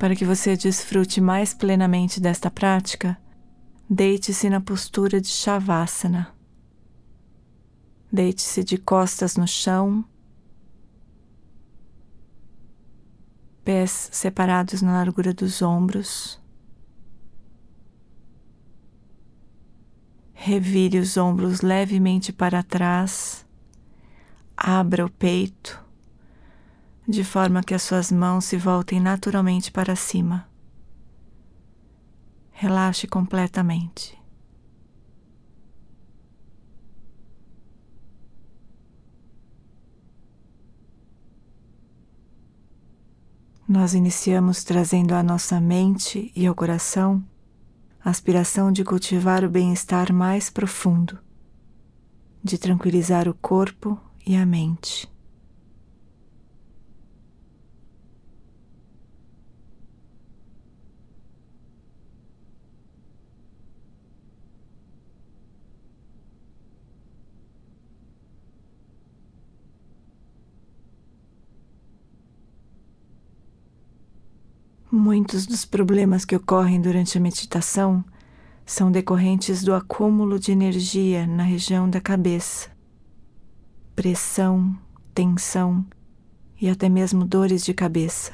[0.00, 3.20] Para que você desfrute mais plenamente desta prática,
[3.88, 6.34] deite-se na postura de Shavasana.
[8.10, 10.02] Deite-se de costas no chão,
[13.62, 16.40] pés separados na largura dos ombros.
[20.32, 23.46] Revire os ombros levemente para trás,
[24.56, 25.89] abra o peito
[27.10, 30.48] de forma que as suas mãos se voltem naturalmente para cima.
[32.52, 34.16] Relaxe completamente.
[43.66, 47.24] Nós iniciamos trazendo à nossa mente e ao coração
[48.04, 51.18] a aspiração de cultivar o bem-estar mais profundo,
[52.42, 55.09] de tranquilizar o corpo e a mente.
[74.92, 78.04] Muitos dos problemas que ocorrem durante a meditação
[78.66, 82.70] são decorrentes do acúmulo de energia na região da cabeça.
[83.94, 84.76] Pressão,
[85.14, 85.86] tensão
[86.60, 88.32] e até mesmo dores de cabeça.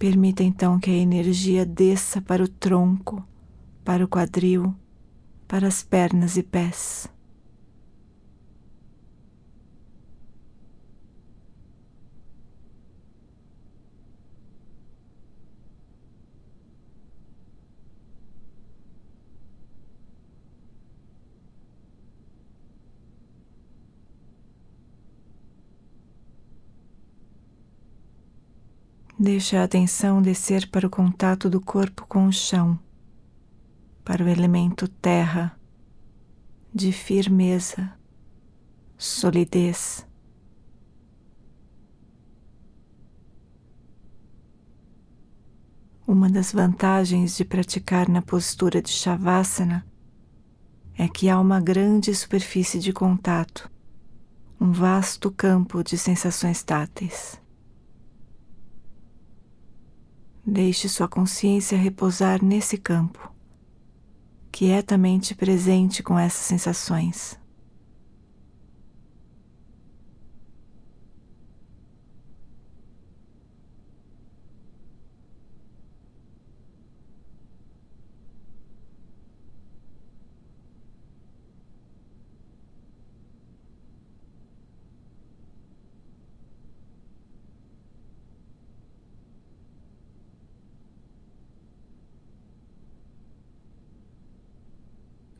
[0.00, 3.24] Permita então que a energia desça para o tronco,
[3.84, 4.74] para o quadril,
[5.46, 7.08] para as pernas e pés.
[29.18, 32.78] Deixe a atenção descer para o contato do corpo com o chão,
[34.04, 35.58] para o elemento terra,
[36.74, 37.90] de firmeza,
[38.98, 40.06] solidez.
[46.06, 49.86] Uma das vantagens de praticar na postura de Shavasana
[50.94, 53.70] é que há uma grande superfície de contato,
[54.60, 57.45] um vasto campo de sensações táteis.
[60.48, 63.34] Deixe sua consciência repousar nesse campo,
[64.52, 67.36] quietamente presente com essas sensações.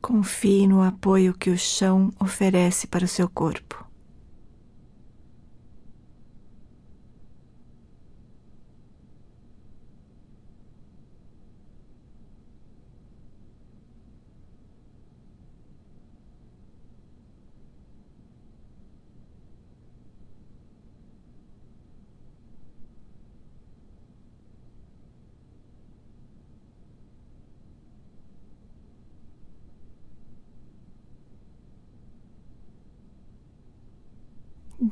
[0.00, 3.89] Confie no apoio que o chão oferece para o seu corpo.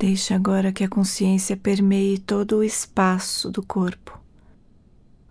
[0.00, 4.16] Deixe agora que a consciência permeie todo o espaço do corpo,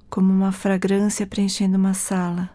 [0.10, 2.50] como uma fragrância preenchendo uma sala.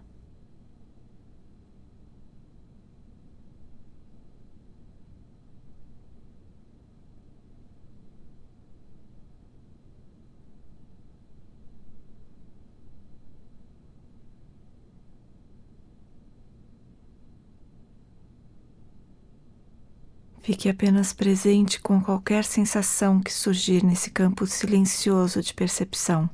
[20.53, 26.29] Fique apenas presente com qualquer sensação que surgir nesse campo silencioso de percepção.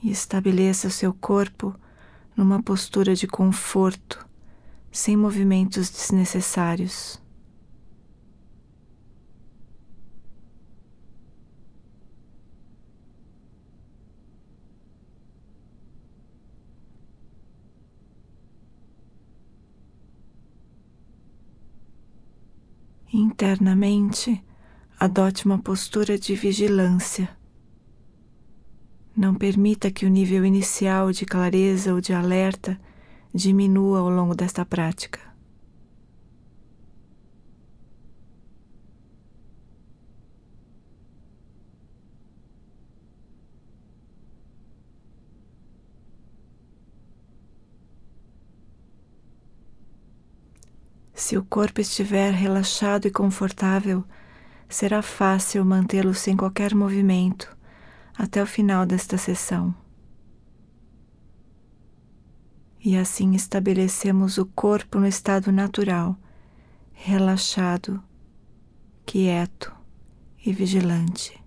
[0.00, 1.74] E estabeleça o seu corpo
[2.36, 4.24] numa postura de conforto,
[4.92, 7.20] sem movimentos desnecessários.
[23.18, 24.44] Internamente,
[25.00, 27.30] adote uma postura de vigilância.
[29.16, 32.78] Não permita que o nível inicial de clareza ou de alerta
[33.32, 35.18] diminua ao longo desta prática.
[51.16, 54.04] Se o corpo estiver relaxado e confortável,
[54.68, 57.56] será fácil mantê-lo sem qualquer movimento
[58.14, 59.74] até o final desta sessão.
[62.84, 66.18] E assim estabelecemos o corpo no estado natural,
[66.92, 68.04] relaxado,
[69.06, 69.74] quieto
[70.44, 71.42] e vigilante.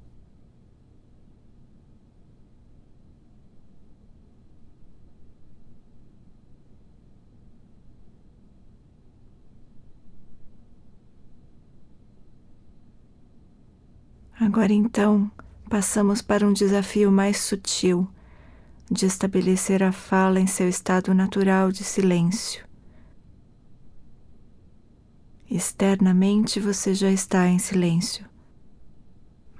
[14.40, 15.30] Agora então,
[15.70, 18.10] passamos para um desafio mais sutil
[18.90, 22.66] de estabelecer a fala em seu estado natural de silêncio.
[25.52, 28.26] Externamente você já está em silêncio,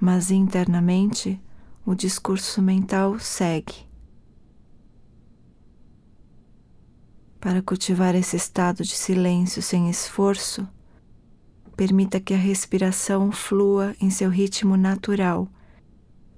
[0.00, 1.38] mas internamente
[1.84, 3.86] o discurso mental segue.
[7.38, 10.66] Para cultivar esse estado de silêncio sem esforço,
[11.80, 15.48] Permita que a respiração flua em seu ritmo natural,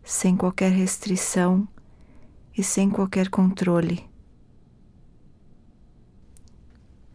[0.05, 1.67] sem qualquer restrição
[2.57, 4.09] e sem qualquer controle.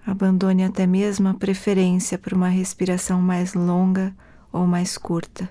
[0.06, 4.14] Abandone até mesmo a preferência por uma respiração mais longa
[4.52, 5.50] ou mais curta.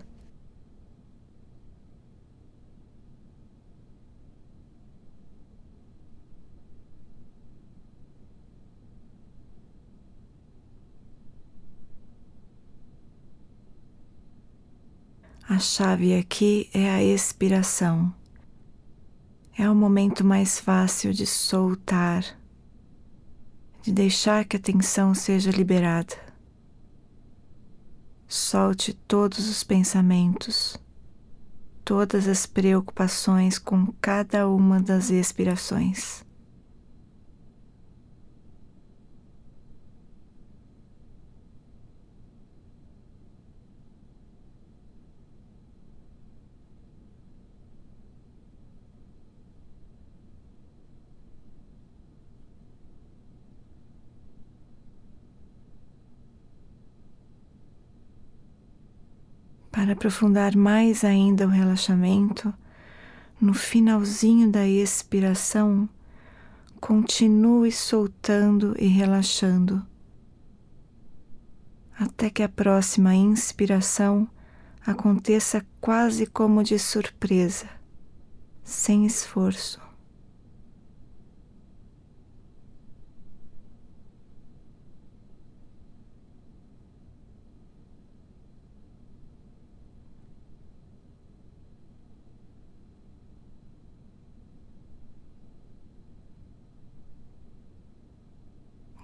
[15.48, 18.12] A chave aqui é a expiração.
[19.56, 22.24] É o momento mais fácil de soltar,
[23.80, 26.16] de deixar que a tensão seja liberada.
[28.26, 30.76] Solte todos os pensamentos,
[31.84, 36.25] todas as preocupações com cada uma das expirações.
[59.86, 62.52] Para aprofundar mais ainda o relaxamento,
[63.40, 65.88] no finalzinho da expiração,
[66.80, 69.86] continue soltando e relaxando,
[71.96, 74.28] até que a próxima inspiração
[74.84, 77.68] aconteça quase como de surpresa,
[78.64, 79.85] sem esforço.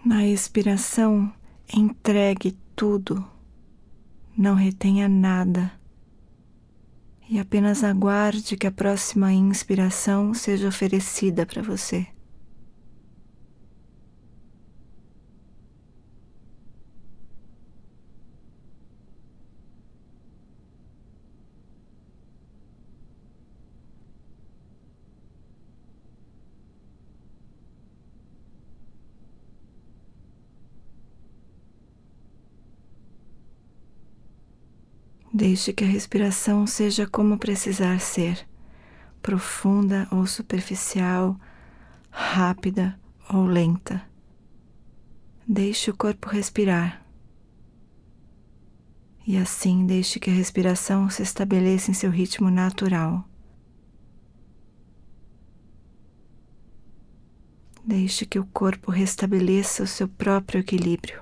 [0.05, 1.33] Na expiração,
[1.73, 3.25] entregue tudo,
[4.37, 5.71] não retenha nada
[7.31, 12.05] e apenas aguarde que a próxima inspiração seja oferecida para você.
[35.43, 38.47] Deixe que a respiração seja como precisar ser,
[39.21, 41.37] profunda ou superficial,
[42.09, 42.97] rápida
[43.29, 44.01] ou lenta.
[45.45, 47.05] Deixe o corpo respirar.
[49.27, 53.29] E assim deixe que a respiração se estabeleça em seu ritmo natural.
[57.85, 61.22] Deixe que o corpo restabeleça o seu próprio equilíbrio.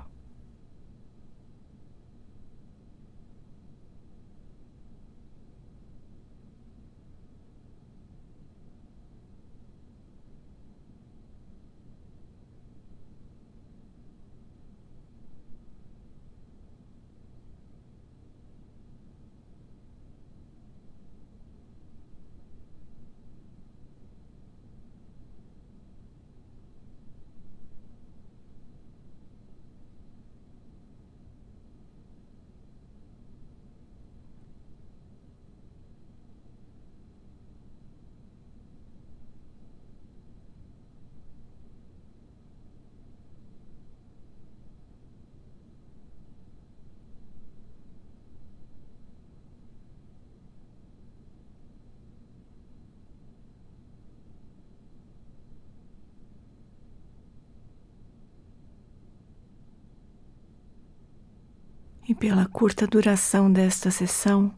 [62.14, 64.52] Pela curta duração desta sessão,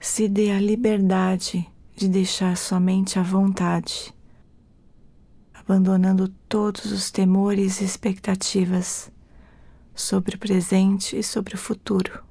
[0.00, 4.14] se dê a liberdade de deixar sua mente à vontade,
[5.52, 9.10] abandonando todos os temores e expectativas
[9.94, 12.22] sobre o presente e sobre o futuro.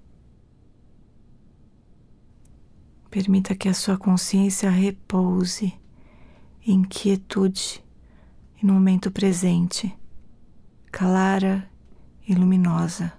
[3.10, 5.74] Permita que a sua consciência repouse
[6.66, 7.84] em quietude
[8.62, 9.94] e no momento presente,
[10.92, 11.70] clara
[12.28, 13.14] e luminosa.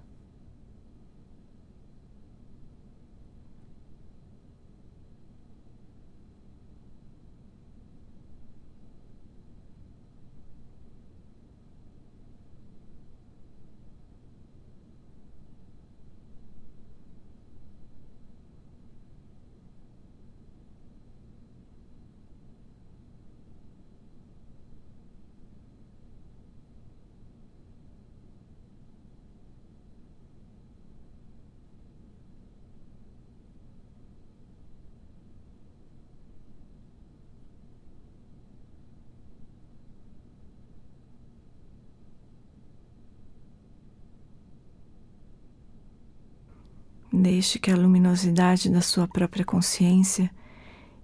[47.20, 50.30] Deixe que a luminosidade da sua própria consciência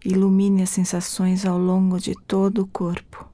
[0.05, 3.29] ilumine as sensações ao longo de todo o corpo.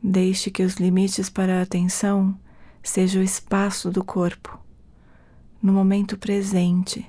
[0.00, 2.38] Deixe que os limites para a atenção
[2.84, 4.56] seja o espaço do corpo,
[5.60, 7.04] no momento presente,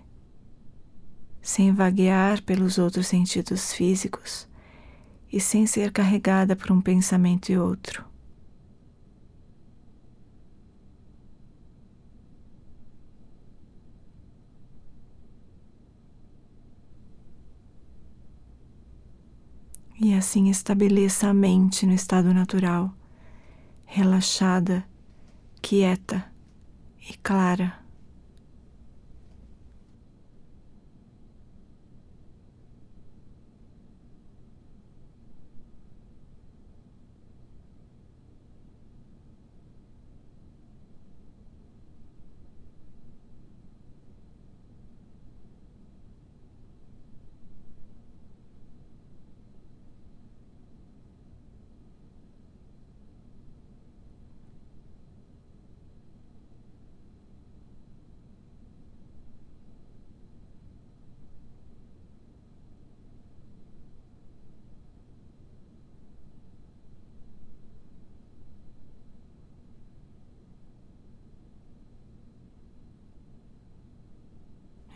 [1.39, 4.47] sem vaguear pelos outros sentidos físicos
[5.31, 8.12] e sem ser carregada por um pensamento e outro.
[20.03, 22.93] E assim estabeleça a mente no estado natural,
[23.85, 24.85] relaxada,
[25.61, 26.25] quieta
[27.09, 27.82] e clara.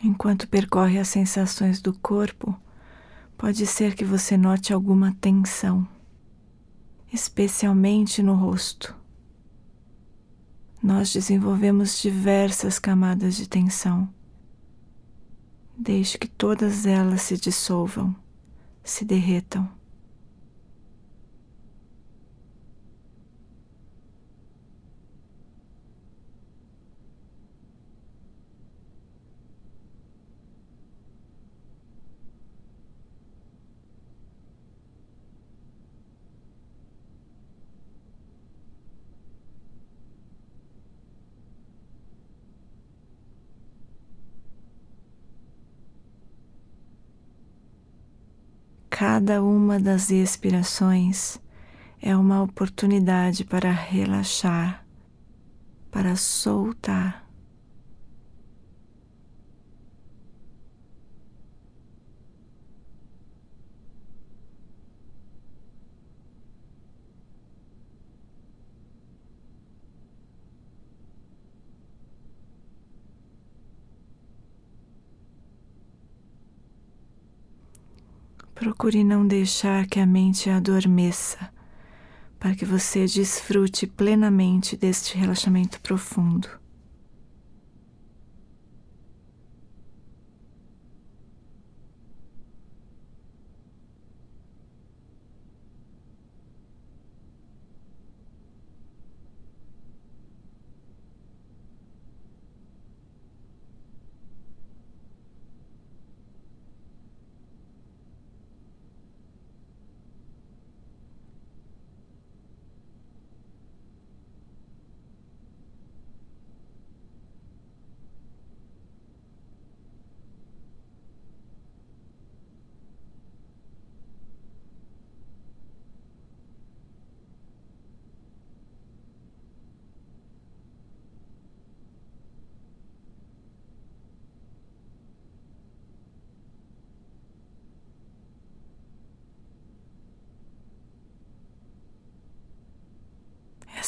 [0.08, 2.58] Enquanto percorre as sensações do corpo,
[3.36, 5.86] pode ser que você note alguma tensão,
[7.12, 8.96] especialmente no rosto.
[10.82, 14.08] Nós desenvolvemos diversas camadas de tensão.
[15.76, 18.16] Deixe que todas elas se dissolvam,
[18.82, 19.68] se derretam.
[48.98, 51.40] Cada uma das expirações
[52.02, 54.84] é uma oportunidade para relaxar,
[55.88, 57.27] para soltar.
[78.58, 81.48] Procure não deixar que a mente adormeça,
[82.40, 86.48] para que você desfrute plenamente deste relaxamento profundo.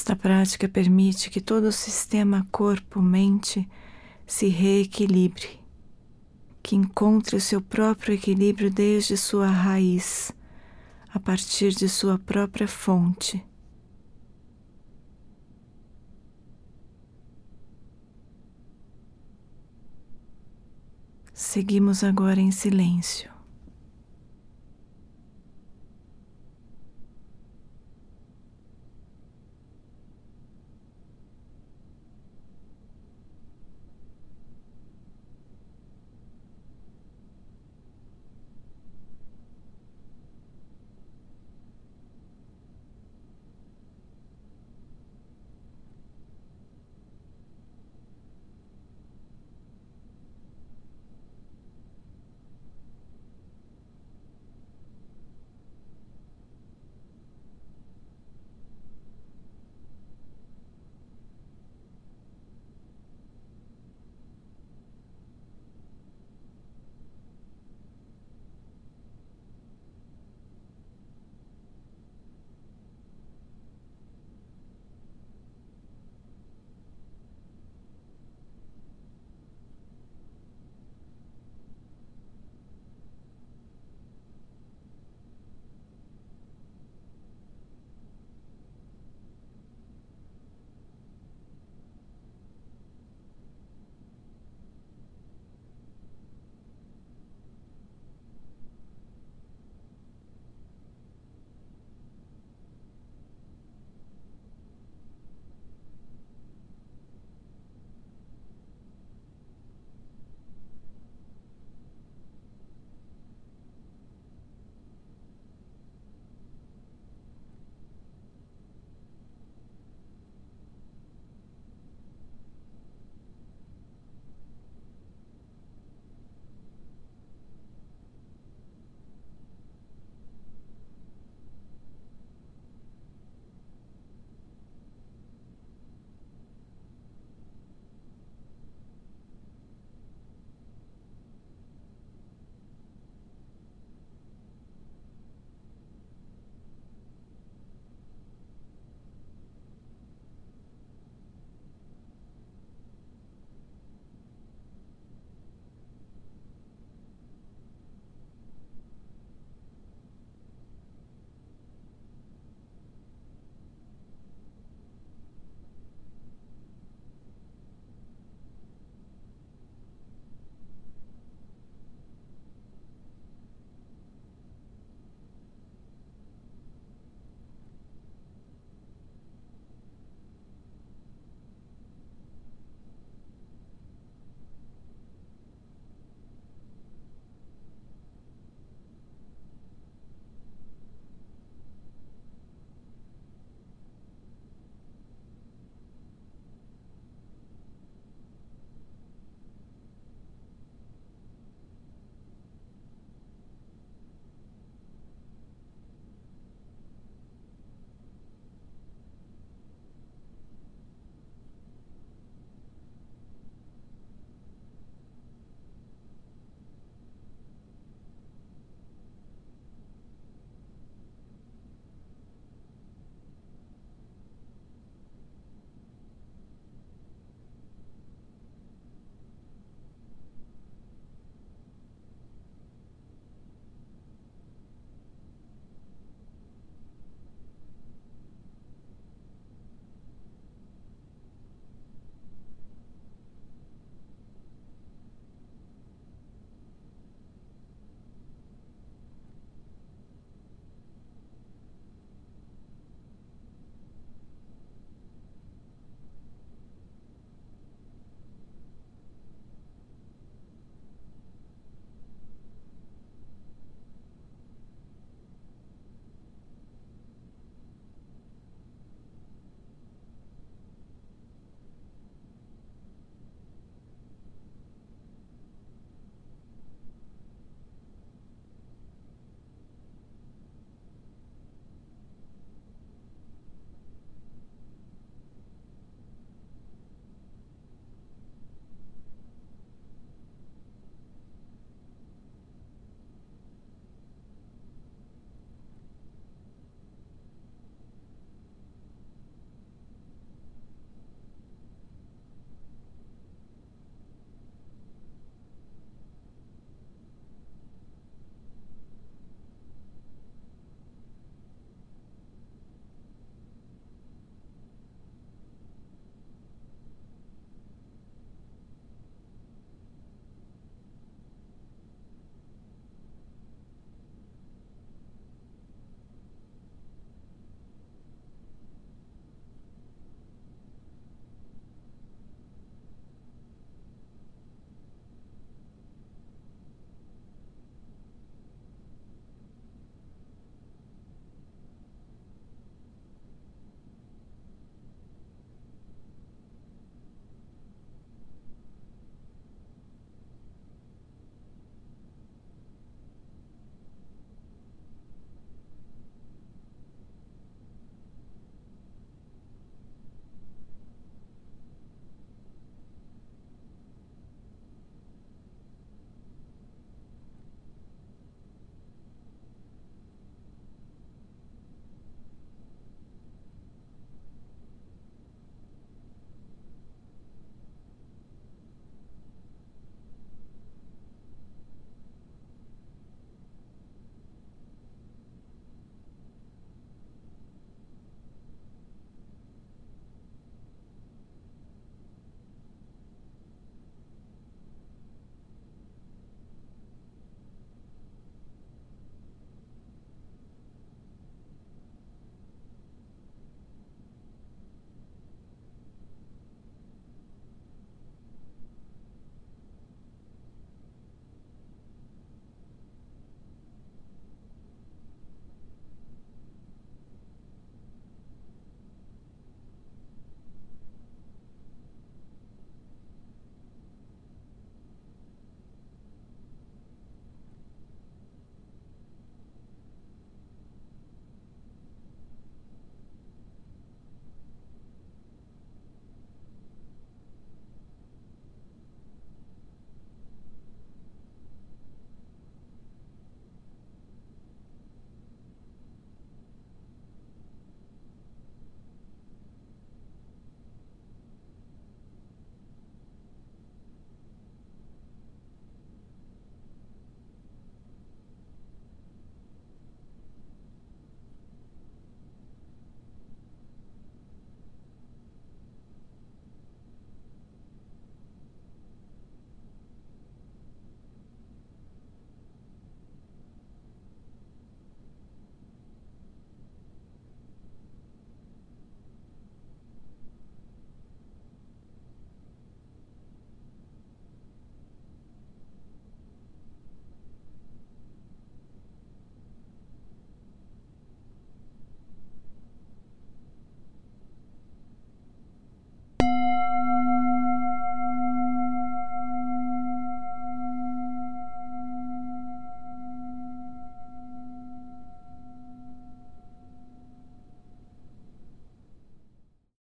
[0.00, 3.69] Esta prática permite que todo o sistema corpo-mente
[4.26, 5.61] se reequilibre,
[6.62, 10.33] que encontre o seu próprio equilíbrio desde sua raiz,
[11.12, 13.45] a partir de sua própria fonte.
[21.35, 23.39] Seguimos agora em silêncio.